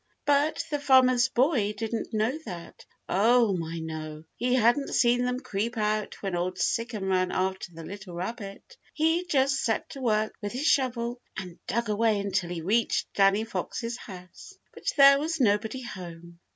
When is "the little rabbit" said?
7.71-8.77